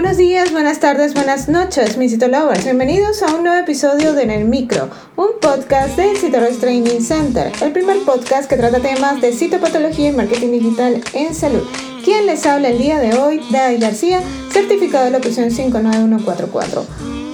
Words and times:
Buenos 0.00 0.16
días, 0.16 0.52
buenas 0.52 0.78
tardes, 0.78 1.12
buenas 1.12 1.48
noches, 1.48 1.96
mis 1.96 2.12
Citolovers. 2.12 2.62
Bienvenidos 2.62 3.20
a 3.20 3.34
un 3.34 3.42
nuevo 3.42 3.58
episodio 3.58 4.12
de 4.12 4.22
En 4.22 4.30
el 4.30 4.44
Micro, 4.44 4.88
un 5.16 5.40
podcast 5.40 5.96
de 5.96 6.14
Citolovers 6.14 6.60
Training 6.60 7.00
Center, 7.00 7.50
el 7.60 7.72
primer 7.72 8.04
podcast 8.04 8.48
que 8.48 8.56
trata 8.56 8.78
temas 8.78 9.20
de 9.20 9.32
citopatología 9.32 10.10
y 10.10 10.12
marketing 10.12 10.52
digital 10.52 11.02
en 11.14 11.34
salud. 11.34 11.64
Quien 12.04 12.26
les 12.26 12.46
habla 12.46 12.68
el 12.68 12.78
día 12.78 13.00
de 13.00 13.18
hoy, 13.18 13.42
Dai 13.50 13.78
García, 13.78 14.22
certificado 14.52 15.06
de 15.06 15.10
locución 15.10 15.50
59144. 15.50 16.86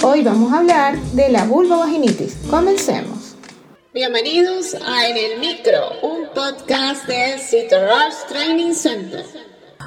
Hoy 0.03 0.23
vamos 0.23 0.51
a 0.51 0.61
hablar 0.61 0.99
de 1.13 1.29
la 1.29 1.45
vulvovaginitis. 1.45 2.35
Comencemos. 2.49 3.37
Bienvenidos 3.93 4.75
a 4.75 5.07
En 5.07 5.19
el 5.19 5.39
Micro, 5.39 6.01
un 6.01 6.29
podcast 6.35 7.07
de 7.07 7.39
Citolovers 7.41 8.27
Training 8.27 8.73
Center. 8.73 9.23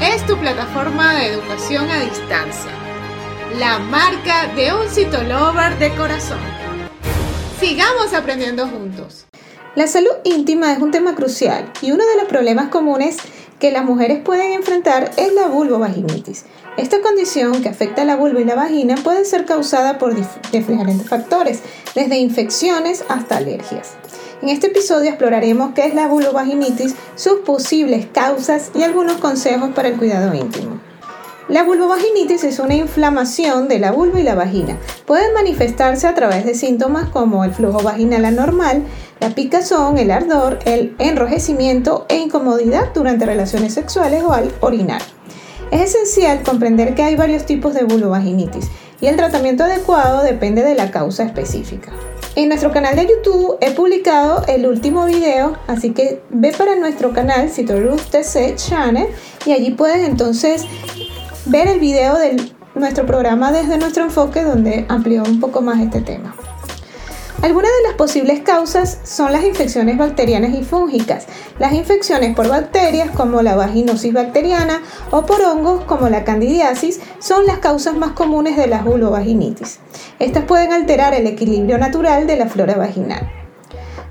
es 0.00 0.24
tu 0.26 0.36
plataforma 0.38 1.14
de 1.14 1.26
educación 1.26 1.90
a 1.90 2.00
distancia, 2.00 2.70
la 3.58 3.78
marca 3.78 4.46
de 4.54 4.72
un 4.72 4.88
citolover 4.88 5.78
de 5.78 5.94
corazón. 5.94 6.38
Sigamos 7.60 8.14
aprendiendo 8.14 8.66
juntos. 8.66 9.26
La 9.74 9.86
salud 9.86 10.12
íntima 10.24 10.72
es 10.72 10.78
un 10.78 10.90
tema 10.90 11.14
crucial 11.14 11.70
y 11.82 11.92
uno 11.92 12.04
de 12.06 12.16
los 12.16 12.24
problemas 12.24 12.70
comunes 12.70 13.18
que 13.58 13.70
las 13.70 13.84
mujeres 13.84 14.20
pueden 14.24 14.52
enfrentar 14.52 15.10
es 15.18 15.34
la 15.34 15.48
vulvovaginitis. 15.48 16.46
Esta 16.78 17.02
condición 17.02 17.60
que 17.60 17.68
afecta 17.68 18.02
a 18.02 18.06
la 18.06 18.16
vulva 18.16 18.40
y 18.40 18.44
la 18.44 18.54
vagina 18.54 18.94
puede 18.96 19.26
ser 19.26 19.44
causada 19.44 19.98
por 19.98 20.14
diferentes 20.50 21.06
factores, 21.06 21.60
desde 21.94 22.16
infecciones 22.16 23.04
hasta 23.08 23.36
alergias. 23.36 23.96
En 24.42 24.48
este 24.48 24.68
episodio 24.68 25.10
exploraremos 25.10 25.72
qué 25.74 25.84
es 25.84 25.94
la 25.94 26.08
vulvovaginitis, 26.08 26.94
sus 27.14 27.40
posibles 27.40 28.06
causas 28.06 28.70
y 28.74 28.82
algunos 28.82 29.18
consejos 29.18 29.70
para 29.74 29.88
el 29.88 29.98
cuidado 29.98 30.34
íntimo. 30.34 30.80
La 31.48 31.62
vulvovaginitis 31.62 32.44
es 32.44 32.58
una 32.58 32.74
inflamación 32.74 33.68
de 33.68 33.78
la 33.78 33.92
vulva 33.92 34.18
y 34.18 34.22
la 34.22 34.34
vagina. 34.34 34.78
Puede 35.04 35.30
manifestarse 35.34 36.06
a 36.06 36.14
través 36.14 36.46
de 36.46 36.54
síntomas 36.54 37.10
como 37.10 37.44
el 37.44 37.52
flujo 37.52 37.82
vaginal 37.82 38.24
anormal, 38.24 38.84
la 39.20 39.28
picazón, 39.34 39.98
el 39.98 40.10
ardor, 40.10 40.60
el 40.64 40.94
enrojecimiento 40.98 42.06
e 42.08 42.16
incomodidad 42.16 42.94
durante 42.94 43.26
relaciones 43.26 43.74
sexuales 43.74 44.22
o 44.22 44.32
al 44.32 44.50
orinar. 44.60 45.02
Es 45.70 45.94
esencial 45.94 46.42
comprender 46.44 46.94
que 46.94 47.02
hay 47.02 47.14
varios 47.14 47.44
tipos 47.44 47.74
de 47.74 47.84
vulvovaginitis 47.84 48.70
y 49.00 49.06
el 49.06 49.16
tratamiento 49.16 49.64
adecuado 49.64 50.22
depende 50.22 50.62
de 50.62 50.74
la 50.74 50.90
causa 50.90 51.24
específica. 51.24 51.90
En 52.36 52.48
nuestro 52.48 52.72
canal 52.72 52.94
de 52.94 53.08
YouTube 53.08 53.56
he 53.60 53.72
publicado 53.72 54.44
el 54.46 54.66
último 54.66 55.06
video, 55.06 55.56
así 55.66 55.90
que 55.90 56.22
ve 56.30 56.52
para 56.56 56.76
nuestro 56.76 57.12
canal 57.12 57.50
Citorus 57.50 58.06
TC 58.10 58.54
Channel 58.54 59.08
y 59.44 59.52
allí 59.52 59.72
puedes 59.72 60.08
entonces 60.08 60.64
ver 61.46 61.66
el 61.66 61.80
video 61.80 62.16
de 62.16 62.36
nuestro 62.74 63.04
programa 63.04 63.50
desde 63.50 63.78
nuestro 63.78 64.04
enfoque 64.04 64.44
donde 64.44 64.86
amplió 64.88 65.24
un 65.24 65.40
poco 65.40 65.60
más 65.60 65.80
este 65.80 66.00
tema. 66.00 66.34
Algunas 67.42 67.70
de 67.70 67.88
las 67.88 67.96
posibles 67.96 68.40
causas 68.40 68.98
son 69.02 69.32
las 69.32 69.44
infecciones 69.44 69.96
bacterianas 69.96 70.54
y 70.54 70.62
fúngicas. 70.62 71.26
Las 71.58 71.72
infecciones 71.72 72.36
por 72.36 72.48
bacterias 72.48 73.10
como 73.12 73.40
la 73.40 73.56
vaginosis 73.56 74.12
bacteriana 74.12 74.82
o 75.10 75.24
por 75.24 75.40
hongos 75.40 75.84
como 75.84 76.10
la 76.10 76.22
candidiasis 76.24 77.00
son 77.18 77.46
las 77.46 77.58
causas 77.58 77.96
más 77.96 78.10
comunes 78.10 78.58
de 78.58 78.66
la 78.66 78.82
vulvovaginitis. 78.82 79.78
Estas 80.18 80.44
pueden 80.44 80.74
alterar 80.74 81.14
el 81.14 81.26
equilibrio 81.26 81.78
natural 81.78 82.26
de 82.26 82.36
la 82.36 82.46
flora 82.46 82.76
vaginal. 82.76 83.30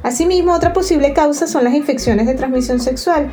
Asimismo, 0.02 0.54
otra 0.54 0.74
posible 0.74 1.14
causa 1.14 1.46
son 1.46 1.66
las 1.66 1.76
infecciones 1.76 2.26
de 2.26 2.34
transmisión 2.34 2.80
sexual 2.80 3.32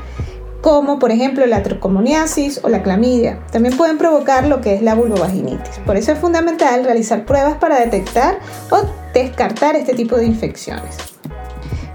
como 0.66 0.98
por 0.98 1.12
ejemplo 1.12 1.46
la 1.46 1.62
tricomoniasis 1.62 2.58
o 2.64 2.68
la 2.68 2.82
clamidia. 2.82 3.38
También 3.52 3.76
pueden 3.76 3.98
provocar 3.98 4.48
lo 4.48 4.60
que 4.60 4.74
es 4.74 4.82
la 4.82 4.96
vulvovaginitis. 4.96 5.78
Por 5.86 5.96
eso 5.96 6.10
es 6.10 6.18
fundamental 6.18 6.82
realizar 6.82 7.24
pruebas 7.24 7.54
para 7.58 7.78
detectar 7.78 8.40
o 8.70 8.80
descartar 9.14 9.76
este 9.76 9.94
tipo 9.94 10.16
de 10.16 10.24
infecciones. 10.24 10.96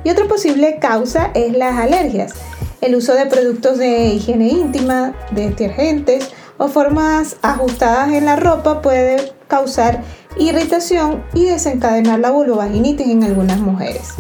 Y 0.06 0.10
otra 0.10 0.26
posible 0.26 0.78
causa 0.80 1.32
es 1.34 1.52
las 1.58 1.78
alergias. 1.78 2.32
El 2.80 2.96
uso 2.96 3.14
de 3.14 3.26
productos 3.26 3.78
de 3.78 4.06
higiene 4.06 4.48
íntima, 4.48 5.16
detergentes 5.32 6.30
o 6.58 6.70
formas 6.70 7.36
ajustadas 7.42 8.14
en 8.14 8.24
la 8.24 8.38
ropa 8.38 8.82
puede 8.82 9.34
causar 9.50 10.02
irritación 10.38 11.26
y 11.34 11.44
desencadenar 11.44 12.22
la 12.22 12.32
vulvovaginitis 12.32 13.10
en 13.10 13.26
algunas 13.26 13.60
mujeres. 13.60 14.14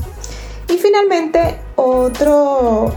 Y 0.68 0.74
finalmente, 0.74 1.58
otro 1.78 2.94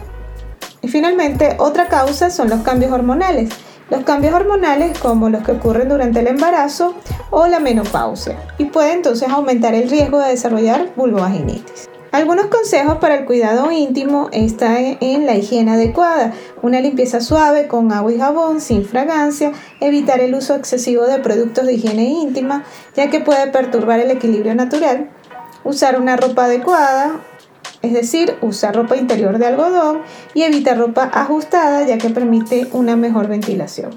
y 0.85 0.89
finalmente, 0.89 1.57
otra 1.61 1.89
causa 1.89 2.29
son 2.29 2.51
los 2.51 2.61
cambios 2.61 2.93
hormonales. 2.93 3.49
Los 3.89 4.05
cambios 4.05 4.35
hormonales 4.35 4.99
como 4.99 5.31
los 5.31 5.43
que 5.43 5.53
ocurren 5.53 5.89
durante 5.89 6.21
el 6.21 6.27
embarazo 6.27 6.95
o 7.31 7.47
la 7.47 7.59
menopausia 7.59 8.37
y 8.59 8.67
puede 8.67 8.93
entonces 8.93 9.31
aumentar 9.31 9.75
el 9.75 9.89
riesgo 9.89 10.19
de 10.19 10.29
desarrollar 10.29 10.93
vulvovaginitis. 10.95 11.89
Algunos 12.13 12.47
consejos 12.47 12.99
para 12.99 13.15
el 13.15 13.25
cuidado 13.25 13.73
íntimo 13.73 14.29
están 14.31 14.99
en 15.01 15.25
la 15.25 15.37
higiene 15.37 15.73
adecuada, 15.73 16.35
una 16.61 16.83
limpieza 16.83 17.21
suave 17.21 17.67
con 17.67 17.91
agua 17.91 18.13
y 18.13 18.19
jabón 18.19 18.61
sin 18.61 18.85
fragancia, 18.85 19.53
evitar 19.81 20.21
el 20.21 20.35
uso 20.35 20.55
excesivo 20.55 21.07
de 21.07 21.19
productos 21.19 21.65
de 21.65 21.73
higiene 21.73 22.05
íntima 22.05 22.65
ya 22.95 23.09
que 23.09 23.21
puede 23.21 23.47
perturbar 23.47 24.01
el 24.01 24.11
equilibrio 24.11 24.55
natural, 24.55 25.09
usar 25.65 25.99
una 25.99 26.17
ropa 26.17 26.45
adecuada, 26.45 27.21
es 27.85 27.93
decir, 27.93 28.37
usa 28.41 28.73
ropa 28.73 28.97
interior 28.97 29.39
de 29.39 29.47
algodón 29.47 30.01
y 30.33 30.43
evita 30.43 30.75
ropa 30.75 31.11
ajustada 31.13 31.87
ya 31.87 31.99
que 31.99 32.11
permite 32.11 32.67
una 32.73 32.97
mejor 32.97 33.29
ventilación. 33.29 33.91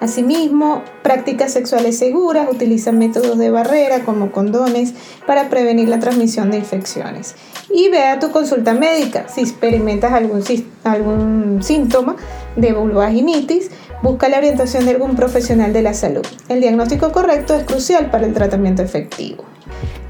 Asimismo, 0.00 0.82
prácticas 1.02 1.52
sexuales 1.52 1.98
seguras, 1.98 2.48
utiliza 2.50 2.90
métodos 2.90 3.36
de 3.36 3.50
barrera 3.50 4.00
como 4.00 4.32
condones 4.32 4.94
para 5.26 5.50
prevenir 5.50 5.88
la 5.90 6.00
transmisión 6.00 6.50
de 6.50 6.56
infecciones. 6.56 7.34
Y 7.72 7.90
ve 7.90 8.04
a 8.04 8.18
tu 8.18 8.30
consulta 8.30 8.72
médica 8.72 9.28
si 9.28 9.42
experimentas 9.42 10.12
algún, 10.12 10.42
algún 10.84 11.62
síntoma 11.62 12.16
de 12.56 12.72
vulvaginitis, 12.72 13.70
busca 14.02 14.30
la 14.30 14.38
orientación 14.38 14.86
de 14.86 14.92
algún 14.92 15.16
profesional 15.16 15.74
de 15.74 15.82
la 15.82 15.92
salud. 15.92 16.26
El 16.48 16.62
diagnóstico 16.62 17.12
correcto 17.12 17.54
es 17.54 17.64
crucial 17.64 18.10
para 18.10 18.26
el 18.26 18.32
tratamiento 18.32 18.82
efectivo. 18.82 19.49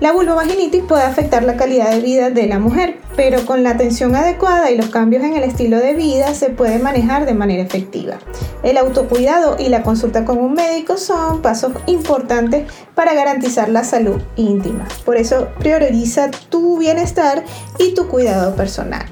La 0.01 0.13
vulvovaginitis 0.13 0.83
puede 0.85 1.03
afectar 1.03 1.45
la 1.45 1.59
calidad 1.59 1.91
de 1.91 2.01
vida 2.01 2.31
de 2.31 2.47
la 2.47 2.59
mujer, 2.59 2.99
pero 3.17 3.45
con 3.45 3.63
la 3.63 3.73
atención 3.73 4.17
adecuada 4.17 4.71
y 4.71 4.77
los 4.79 4.89
cambios 4.89 5.23
en 5.23 5.35
el 5.35 5.43
estilo 5.43 5.79
de 5.79 5.93
vida 5.93 6.33
se 6.33 6.49
puede 6.49 6.79
manejar 6.79 7.27
de 7.27 7.35
manera 7.35 7.63
efectiva. 7.63 8.15
El 8.63 8.79
autocuidado 8.79 9.57
y 9.59 9.69
la 9.69 9.83
consulta 9.83 10.25
con 10.25 10.39
un 10.39 10.55
médico 10.55 10.97
son 10.97 11.43
pasos 11.43 11.73
importantes 11.85 12.65
para 12.95 13.13
garantizar 13.13 13.69
la 13.69 13.85
salud 13.85 14.23
íntima. 14.37 14.89
Por 15.05 15.19
eso 15.19 15.49
prioriza 15.59 16.31
tu 16.49 16.79
bienestar 16.79 17.45
y 17.79 17.93
tu 17.93 18.09
cuidado 18.09 18.57
personal. 18.57 19.05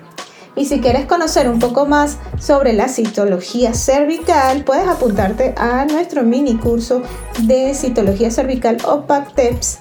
Y 0.56 0.64
si 0.64 0.80
quieres 0.80 1.04
conocer 1.04 1.50
un 1.50 1.58
poco 1.58 1.84
más 1.84 2.16
sobre 2.38 2.72
la 2.72 2.88
citología 2.88 3.74
cervical, 3.74 4.64
puedes 4.64 4.88
apuntarte 4.88 5.54
a 5.58 5.84
nuestro 5.84 6.22
mini 6.22 6.56
curso 6.56 7.02
de 7.42 7.74
citología 7.74 8.30
cervical 8.30 8.78
o 8.86 9.02
PACTEPS 9.02 9.80